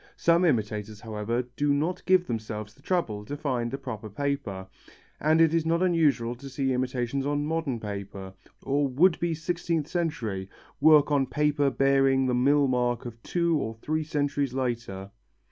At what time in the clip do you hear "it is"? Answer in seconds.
5.39-5.63